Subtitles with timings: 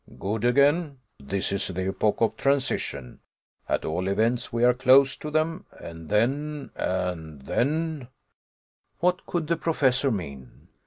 [0.17, 3.19] Good again; this is the epoch of transition,
[3.69, 8.07] at all events, we are close to them and then, and then"
[8.99, 10.69] What could the Professor mean?